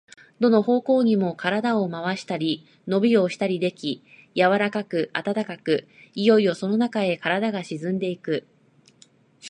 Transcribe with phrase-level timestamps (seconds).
[0.39, 4.03] どの方向にも身体を廻したり、のびをしたりでき、
[4.35, 8.47] 柔かく暖かく、いよいよそのなかへ身体が沈んでいく。